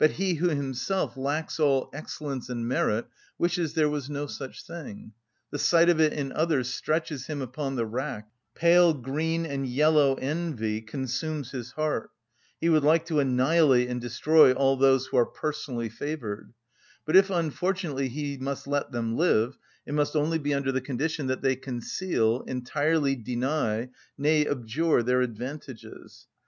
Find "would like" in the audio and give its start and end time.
12.68-13.06